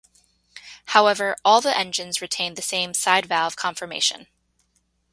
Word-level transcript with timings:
However, 0.85 1.35
all 1.45 1.61
the 1.61 1.77
engines 1.77 2.23
retained 2.23 2.55
the 2.55 2.63
same 2.63 2.95
side-valve 2.95 3.55
conformation. 3.55 4.25